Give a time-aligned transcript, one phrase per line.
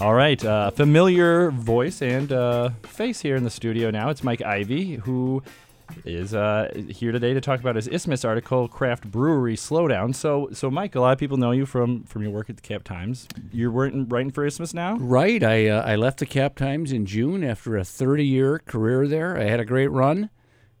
[0.00, 4.10] All right, uh, familiar voice and uh, face here in the studio now.
[4.10, 5.40] It's Mike Ivey, who
[6.04, 10.12] is uh, here today to talk about his Isthmus article, Craft Brewery Slowdown.
[10.12, 12.62] So, so Mike, a lot of people know you from from your work at the
[12.62, 13.28] Cap Times.
[13.52, 14.96] You're writing, writing for Isthmus now.
[14.96, 15.42] Right.
[15.44, 19.38] I uh, I left the Cap Times in June after a 30 year career there.
[19.38, 20.28] I had a great run.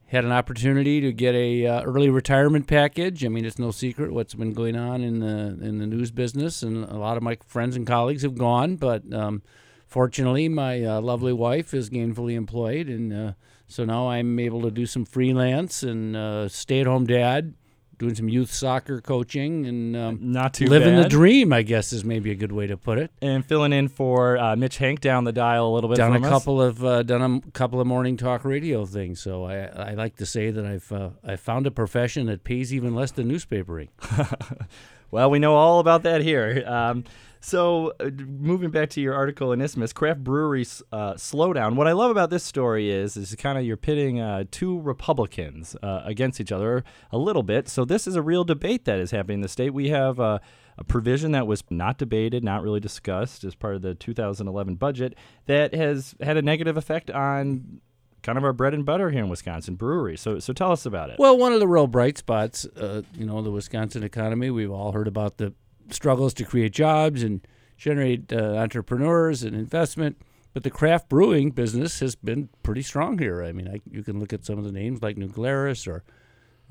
[0.06, 3.24] Had an opportunity to get a uh, early retirement package.
[3.24, 6.62] I mean, it's no secret what's been going on in the in the news business,
[6.62, 8.76] and a lot of my friends and colleagues have gone.
[8.76, 9.42] But um,
[9.86, 13.32] fortunately, my uh, lovely wife is gainfully employed, and uh,
[13.66, 17.54] so now I'm able to do some freelance and uh, stay at home dad,
[17.98, 21.04] doing some youth soccer coaching, and um, Not too living bad.
[21.04, 21.52] the dream.
[21.52, 23.10] I guess is maybe a good way to put it.
[23.22, 25.96] and filling in for uh, Mitch Henck down the dial a little bit.
[25.96, 26.28] done a us.
[26.28, 29.20] couple of uh, done a couple of morning talk radio things.
[29.20, 32.72] So I I like to say that I've uh, I found a profession that pays
[32.74, 33.88] even less than newspapering.
[35.10, 36.64] Well, we know all about that here.
[36.66, 37.04] Um,
[37.44, 41.76] so, uh, moving back to your article in Isthmus, craft breweries uh, slowdown.
[41.76, 45.76] What I love about this story is, is kind of you're pitting uh, two Republicans
[45.82, 47.68] uh, against each other a little bit.
[47.68, 49.74] So this is a real debate that is happening in the state.
[49.74, 50.38] We have uh,
[50.78, 55.14] a provision that was not debated, not really discussed as part of the 2011 budget
[55.44, 57.82] that has had a negative effect on
[58.22, 60.22] kind of our bread and butter here in Wisconsin breweries.
[60.22, 61.18] So, so tell us about it.
[61.18, 64.48] Well, one of the real bright spots, uh, you know, the Wisconsin economy.
[64.48, 65.52] We've all heard about the
[65.90, 67.46] struggles to create jobs and
[67.76, 70.16] generate uh, entrepreneurs and investment.
[70.52, 73.42] But the craft brewing business has been pretty strong here.
[73.42, 76.04] I mean, I, you can look at some of the names like New Glarus or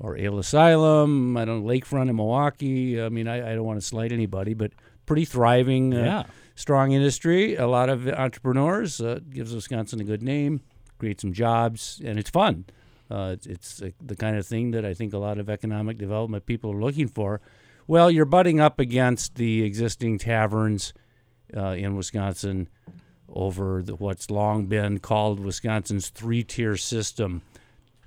[0.00, 1.36] or Ale Asylum.
[1.36, 3.00] I don't Lakefront in Milwaukee.
[3.00, 4.72] I mean, I, I don't want to slight anybody, but
[5.06, 6.22] pretty thriving, uh, Yeah.
[6.56, 7.54] strong industry.
[7.56, 10.62] A lot of entrepreneurs uh, gives Wisconsin a good name,
[10.98, 12.64] creates some jobs, and it's fun.
[13.10, 16.46] Uh, it's it's the kind of thing that I think a lot of economic development
[16.46, 17.40] people are looking for.
[17.86, 20.94] Well, you're butting up against the existing taverns
[21.54, 22.68] uh, in Wisconsin
[23.28, 27.42] over the, what's long been called Wisconsin's three-tier system.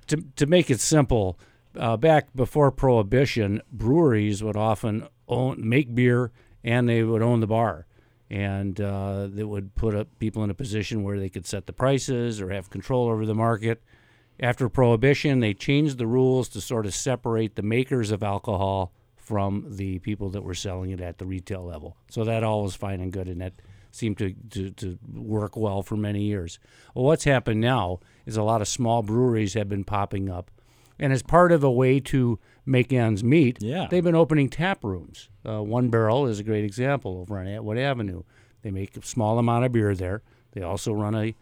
[0.08, 1.38] To to make it simple,
[1.76, 6.32] uh, back before Prohibition, breweries would often own make beer
[6.64, 7.86] and they would own the bar,
[8.28, 11.72] and uh, they would put up people in a position where they could set the
[11.72, 13.80] prices or have control over the market.
[14.40, 18.92] After Prohibition, they changed the rules to sort of separate the makers of alcohol
[19.28, 21.96] from the people that were selling it at the retail level.
[22.10, 23.52] So that all was fine and good, and that
[23.90, 26.58] seemed to, to, to work well for many years.
[26.94, 30.50] Well, what's happened now is a lot of small breweries have been popping up,
[30.98, 33.86] and as part of a way to make ends meet, Yeah.
[33.90, 35.28] they've been opening tap rooms.
[35.46, 38.22] Uh, One Barrel is a great example over on Atwood Avenue.
[38.62, 40.22] They make a small amount of beer there.
[40.52, 41.34] They also run a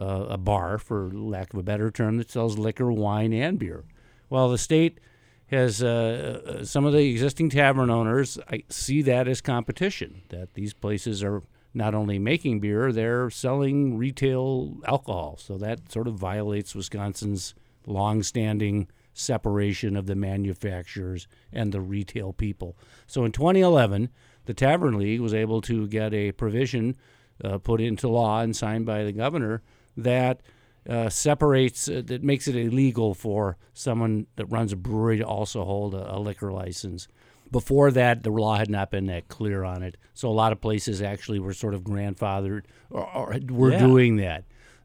[0.00, 3.84] uh, a bar, for lack of a better term, that sells liquor, wine, and beer.
[4.30, 5.00] Well, the state
[5.48, 10.22] has uh, uh, some of the existing tavern owners I see that as competition.
[10.28, 11.42] That these places are
[11.74, 15.36] not only making beer, they're selling retail alcohol.
[15.38, 17.54] So that sort of violates Wisconsin's
[17.86, 22.76] longstanding separation of the manufacturers and the retail people.
[23.06, 24.10] So in 2011,
[24.44, 26.96] the Tavern League was able to get a provision
[27.42, 29.62] uh, put into law and signed by the governor
[29.96, 30.40] that
[30.88, 35.64] uh, separates, uh, that makes it illegal for someone that runs a brewery to also
[35.64, 37.08] hold a, a liquor license.
[37.50, 39.96] Before that, the law had not been that clear on it.
[40.12, 43.78] So a lot of places actually were sort of grandfathered or, or were Yeah.
[43.78, 44.44] doing that.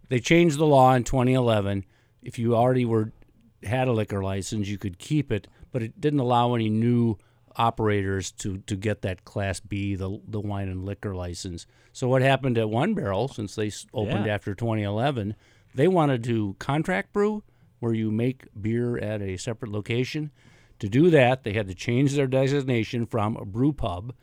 [0.10, 1.86] They changed the law in 2011.
[2.22, 3.12] If you already were
[3.64, 7.18] had a liquor license, you could keep it, but it didn't allow any new
[7.56, 11.66] operators to, to get that Class B, the, the wine and liquor license.
[11.92, 14.34] So what happened at One Barrel, since they opened Yeah.
[14.34, 15.36] after 2011,
[15.76, 17.44] they wanted to contract brew,
[17.80, 20.32] where you make beer at a separate location.
[20.80, 24.14] To do that, they had to change their designation from a brew pub,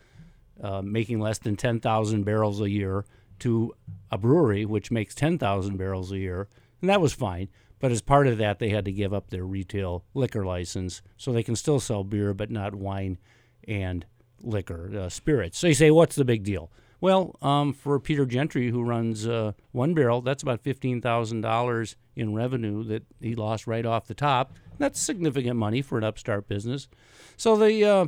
[0.62, 3.04] uh, making less than 10,000 barrels a year,
[3.40, 3.74] to
[4.10, 6.48] a brewery, which makes 10,000 barrels a year.
[6.80, 7.48] And that was fine.
[7.78, 11.32] But as part of that, they had to give up their retail liquor license so
[11.32, 13.18] they can still sell beer, but not wine
[13.66, 14.04] and
[14.42, 15.58] liquor, uh, spirits.
[15.58, 16.70] So you say, what's the big deal?
[17.00, 22.84] Well, um, for Peter Gentry, who runs uh, One Barrel, that's about $15,000 in revenue
[22.84, 24.52] that he lost right off the top.
[24.78, 26.88] That's significant money for an upstart business.
[27.36, 28.06] So the uh,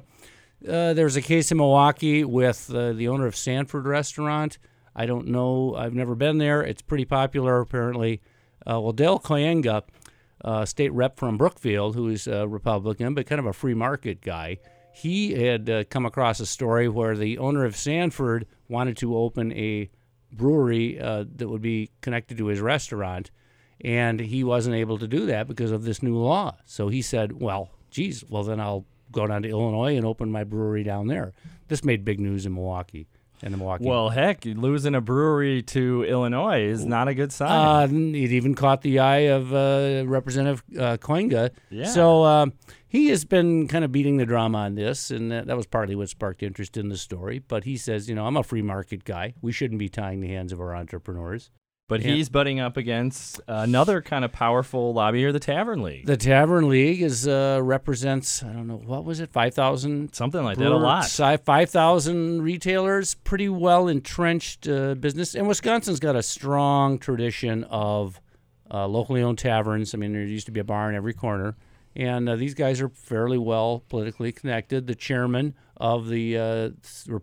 [0.69, 4.59] uh, there's a case in Milwaukee with uh, the owner of Sanford Restaurant.
[4.95, 5.75] I don't know.
[5.75, 6.63] I've never been there.
[6.63, 8.21] It's pretty popular, apparently.
[8.69, 9.83] Uh, well, Dale Kooyenga,
[10.45, 14.21] uh, state rep from Brookfield, who is a Republican, but kind of a free market
[14.21, 14.59] guy,
[14.95, 19.53] he had uh, come across a story where the owner of Sanford wanted to open
[19.53, 19.91] a
[20.33, 23.31] brewery uh, that would be connected to his restaurant,
[23.81, 26.57] and he wasn't able to do that because of this new law.
[26.65, 30.45] So he said, "Well, geez, well then I'll go down to Illinois and open my
[30.45, 31.33] brewery down there."
[31.69, 33.07] This made big news in Milwaukee.
[33.43, 33.85] in the Milwaukee.
[33.85, 37.51] Well, heck, losing a brewery to Illinois is not a good sign.
[37.51, 41.51] Uh, it even caught the eye of uh, Representative uh, Kooyenga.
[41.69, 41.87] Yeah.
[41.87, 42.53] So um,
[42.93, 45.95] he has been kind of beating the drum on this, and that, that was partly
[45.95, 47.39] what sparked interest in the story.
[47.39, 49.33] But he says, you know, I'm a free market guy.
[49.41, 51.51] We shouldn't be tying the hands of our entrepreneurs.
[51.89, 56.05] but he's butting up against another kind of powerful lobby lobbyer, the Tavern League.
[56.05, 60.45] The Tavern League is uh, represents I don't know what was it five thousand Something
[60.45, 61.07] like that, a lot.
[61.07, 68.21] Five thousand retailers, pretty well entrenched uh, business, and Wisconsin's got a strong tradition of
[68.71, 69.95] uh, locally owned taverns.
[69.95, 71.57] I mean, there used to be a bar in every corner,
[71.95, 74.87] and uh, these guys are fairly well politically connected.
[74.87, 76.71] The chairman of the uh,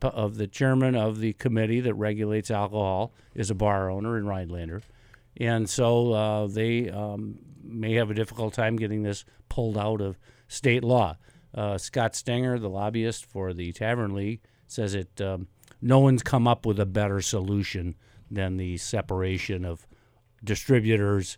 [0.03, 4.81] of the chairman of the committee that regulates alcohol is a bar owner in Rhinelander,
[5.37, 10.17] and so uh, they um, may have a difficult time getting this pulled out of
[10.47, 11.17] state law.
[11.53, 15.19] Uh, Scott Stenger, the lobbyist for the Tavern League, says it.
[15.19, 15.47] Um,
[15.81, 17.95] no one's come up with a better solution
[18.29, 19.87] than the separation of
[20.43, 21.37] distributors,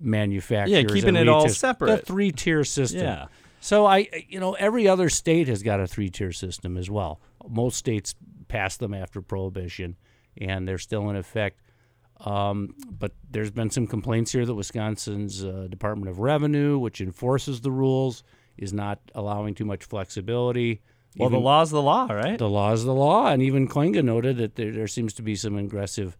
[0.00, 0.70] manufacturers.
[0.70, 1.90] Yeah, keeping and it all separate.
[2.00, 3.00] The three-tier system.
[3.02, 3.26] Yeah.
[3.60, 7.20] So I, you know, every other state has got a three-tier system as well.
[7.48, 8.14] Most states
[8.48, 9.96] passed them after prohibition,
[10.38, 11.60] and they're still in effect.
[12.24, 17.60] Um, but there's been some complaints here that Wisconsin's uh, Department of Revenue, which enforces
[17.60, 18.22] the rules,
[18.58, 20.82] is not allowing too much flexibility.
[21.16, 22.38] Well, the Even- law's the law, right?
[22.38, 25.34] the law is the law, and even Kooyenga noted that there, there seems to be
[25.34, 26.16] some aggressive,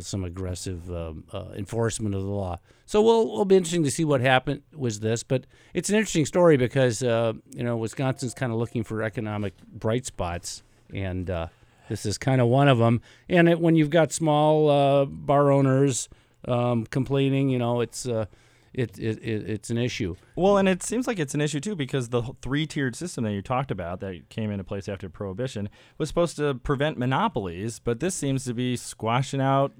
[0.00, 2.58] some aggressive um, uh, enforcement of the law.
[2.86, 5.22] So we'll it'll be interesting to see what happened with this.
[5.22, 9.54] But it's an interesting story because uh, you know Wisconsin's kind of looking for economic
[9.66, 10.62] bright spots,
[10.92, 11.48] and uh,
[11.88, 13.00] this is kind of one of them.
[13.28, 16.08] And it, when you've got small uh, bar owners
[16.46, 18.06] um, complaining, you know it's.
[18.06, 18.26] Uh,
[18.74, 20.16] it, it, it, it's an issue.
[20.36, 23.32] Well, and it seems like it's an issue too because the three tiered system that
[23.32, 28.00] you talked about that came into place after prohibition was supposed to prevent monopolies, but
[28.00, 29.72] this seems to be squashing out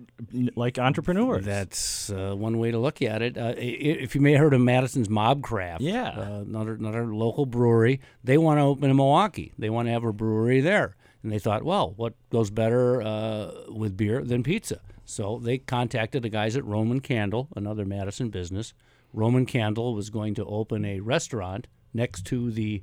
[0.54, 1.44] like entrepreneurs.
[1.44, 3.38] That's uh, one way to look at it.
[3.38, 6.08] Uh, if you may have heard of Madison's MobCraft, Yeah.
[6.10, 9.52] uh, another another local brewery, they want to open in Milwaukee.
[9.58, 13.50] They want to have a brewery there, and they thought, well, what goes better uh,
[13.68, 14.80] with beer than pizza?
[15.12, 18.72] So they contacted the guys at Roman Candle, another Madison business.
[19.12, 22.82] Roman Candle was going to open a restaurant next to the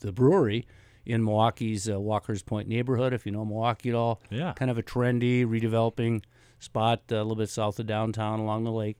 [0.00, 0.66] the brewery
[1.04, 3.12] in Milwaukee's uh, Walker's Point neighborhood.
[3.12, 4.52] If you know Milwaukee at all, Yeah.
[4.54, 6.22] kind of a trendy, redeveloping
[6.58, 8.98] spot uh, a little bit south of downtown along the lake.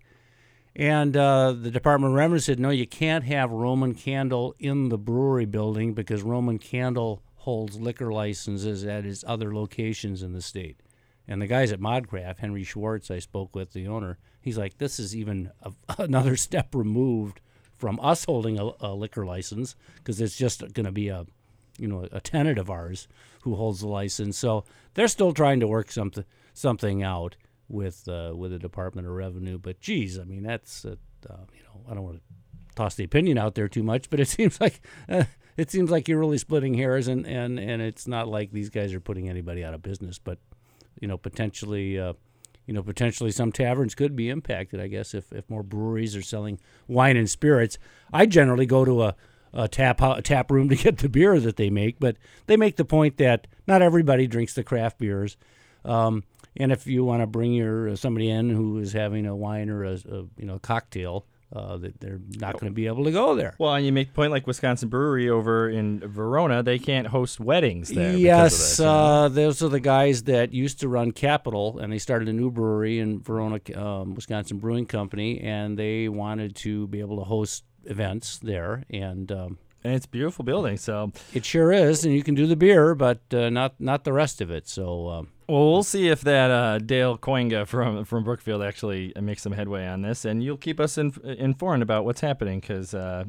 [0.77, 4.99] And uh, the Department of Revenue said, no, you can't have Roman Candle in the
[4.99, 10.81] brewery building because Roman Candle holds liquor licenses at its other locations in the state.
[11.29, 14.99] And the guys at MobCraft, Henry Schwartz, I spoke with, the owner, he's like, this
[14.99, 17.41] is even a, another step removed
[17.77, 21.27] from us holding a, a liquor license because it's just going to be a,
[21.79, 23.07] you know, a tenant of ours
[23.43, 24.37] who holds the license.
[24.37, 24.65] So
[24.95, 27.37] they're still trying to work something something out
[27.69, 29.59] with uh, with the Department of Revenue.
[29.59, 30.97] But geez, I mean, that's uh,
[31.29, 32.23] uh, you know, I don't want to
[32.75, 35.25] toss the opinion out there too much, but it seems like uh,
[35.57, 38.93] it seems like you're really splitting hairs, and and and it's not like these guys
[38.95, 40.39] are putting anybody out of business, but
[41.01, 41.99] you know, potentially.
[41.99, 42.15] Uh,
[42.67, 44.79] you know, potentially some taverns could be impacted.
[44.79, 47.79] I guess if, if more breweries are selling wine and spirits,
[48.13, 49.17] I generally go to a,
[49.55, 51.99] a tap a tap room to get the beer that they make.
[51.99, 55.39] But they make the point that not everybody drinks the craft beers,
[55.83, 56.25] um,
[56.59, 59.71] and if you want to bring your uh, somebody in who is having a wine
[59.71, 61.25] or a, a you know cocktail,
[61.55, 63.55] uh, that they're not going to be able to go there.
[63.59, 67.41] Well, and you make the point like Wisconsin Brewery over in Verona, they can't host
[67.41, 68.17] weddings there.
[68.17, 72.33] Yes, uh, those are the guys that used to run Capital, and they started a
[72.33, 77.25] new brewery in Verona, um, Wisconsin Brewing Company, and they wanted to be able to
[77.25, 80.77] host events there, and um, and it's a beautiful building.
[80.77, 82.05] So, it sure is.
[82.05, 84.69] And you can do the beer, but uh, not not the rest of it.
[84.69, 85.09] So.
[85.09, 89.53] Um, well, we'll see if that uh, Dale Kooyenga from from Brookfield actually makes some
[89.53, 92.95] headway on this, and you'll keep us in, informed about what's happening because.
[92.95, 93.25] Uh,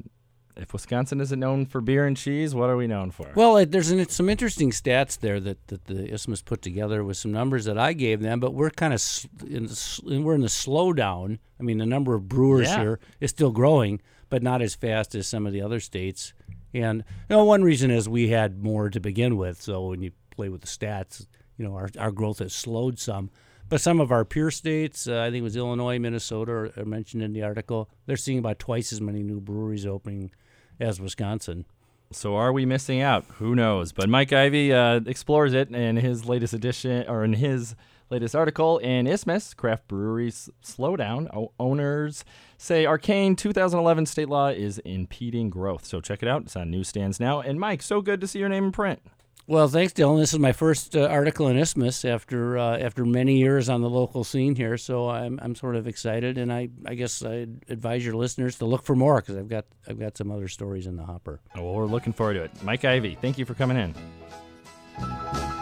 [0.57, 3.31] if Wisconsin isn't known for beer and cheese, what are we known for?
[3.33, 7.15] Well, it, there's an, some interesting stats there that, that the Isthmus put together with
[7.15, 9.01] some numbers that I gave them, but we're kind of
[9.49, 11.39] in the, we're in the slowdown.
[11.61, 12.79] I mean, the number of brewers Yeah.
[12.79, 16.33] here is still growing, but not as fast as some of the other states.
[16.73, 19.61] And you know, one reason is we had more to begin with.
[19.61, 21.25] So when you play with the stats,
[21.59, 23.29] you know, our our growth has slowed some.
[23.67, 27.21] But some of our peer states, uh, I think it was Illinois, Minnesota, are, mentioned
[27.21, 27.87] in the article.
[28.07, 30.31] They're seeing about twice as many new breweries opening
[30.79, 31.65] as Wisconsin.
[32.11, 33.25] So are we missing out?
[33.37, 33.91] Who knows?
[33.91, 37.75] But Mike Ivey uh, explores it in his latest edition, or in his
[38.09, 41.31] latest article in Isthmus Craft Breweries Slowdown.
[41.35, 42.25] O- owners
[42.57, 45.85] say arcane 2011 state law is impeding growth.
[45.85, 46.43] So check it out.
[46.43, 47.41] It's on newsstands now.
[47.41, 49.01] And Mike, so good to see your name in print.
[49.49, 50.19] Well, thanks, Dylan.
[50.19, 53.89] This is my first uh, article in Isthmus after uh, after many years on the
[53.89, 58.05] local scene here, so I'm I'm sort of excited, and I, I guess I advise
[58.05, 60.97] your listeners to look for more because I've got I've got some other stories in
[60.97, 61.41] the hopper.
[61.55, 62.51] Well, we're looking forward to it.
[62.61, 63.95] Mike Ivey, thank you for coming in.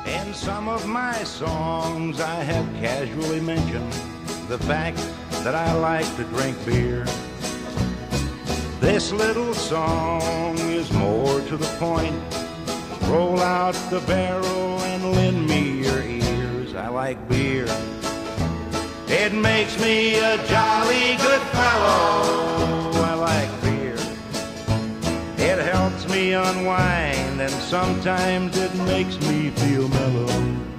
[0.06, 3.94] In some of my songs, I have casually mentioned
[4.50, 4.98] the fact
[5.46, 7.06] that I like to drink beer.
[8.82, 12.37] This little song is more to the point.
[13.08, 16.76] Roll out the barrel and lend me your ears.
[16.76, 17.66] I like beer.
[19.08, 22.92] It makes me a jolly good fellow.
[23.02, 23.96] I like beer.
[25.38, 30.77] It helps me unwind and sometimes it makes me feel mellow.